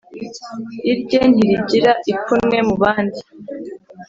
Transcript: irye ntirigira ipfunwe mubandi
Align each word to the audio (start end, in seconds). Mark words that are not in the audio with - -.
irye 0.91 1.19
ntirigira 1.31 1.91
ipfunwe 2.11 2.57
mubandi 2.67 3.19